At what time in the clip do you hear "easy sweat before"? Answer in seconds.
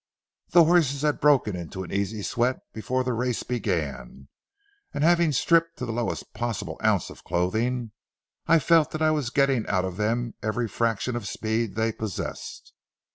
1.91-3.03